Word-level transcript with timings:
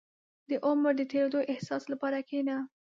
•د 0.49 0.51
عمر 0.65 0.91
د 0.97 1.01
تېرېدو 1.11 1.39
احساس 1.51 1.83
لپاره 1.91 2.17
کښېنه. 2.27 2.55